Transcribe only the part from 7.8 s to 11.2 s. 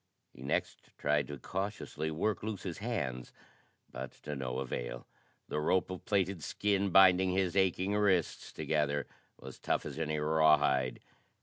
wrists together was tough as any rawhide.